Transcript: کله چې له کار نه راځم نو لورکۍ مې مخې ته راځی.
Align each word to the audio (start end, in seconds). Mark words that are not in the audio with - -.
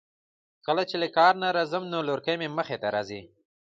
کله 0.65 0.81
چې 0.89 0.95
له 1.01 1.07
کار 1.17 1.33
نه 1.41 1.47
راځم 1.57 1.83
نو 1.93 1.99
لورکۍ 2.07 2.35
مې 2.41 2.47
مخې 2.57 2.77
ته 2.81 2.87
راځی. 2.95 3.21